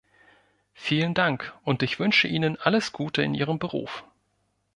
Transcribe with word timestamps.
Vielen 0.73 1.13
Dank, 1.13 1.53
und 1.63 1.83
ich 1.83 1.99
wünsche 1.99 2.27
Ihnen 2.27 2.57
alles 2.59 2.91
Gute 2.91 3.21
in 3.21 3.35
Ihrem 3.35 3.59
Beruf. 3.59 4.03